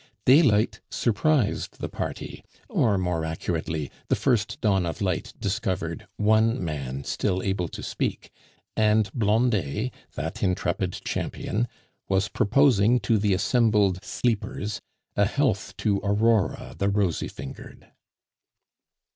Daylight 0.25 0.81
surprised 0.89 1.77
the 1.79 1.87
party, 1.87 2.43
or 2.67 2.97
more 2.97 3.23
accurately, 3.23 3.91
the 4.07 4.15
first 4.15 4.59
dawn 4.59 4.83
of 4.83 4.99
light 4.99 5.31
discovered 5.39 6.07
one 6.15 6.63
man 6.65 7.03
still 7.03 7.43
able 7.43 7.67
to 7.67 7.83
speak, 7.83 8.31
and 8.75 9.11
Blondet, 9.13 9.93
that 10.15 10.41
intrepid 10.41 10.93
champion, 11.05 11.67
was 12.09 12.29
proposing 12.29 12.99
to 13.01 13.19
the 13.19 13.35
assembled 13.35 14.03
sleepers 14.03 14.81
a 15.15 15.25
health 15.25 15.77
to 15.77 15.99
Aurora 16.03 16.73
the 16.79 16.89
rosy 16.89 17.27
fingered. 17.27 17.91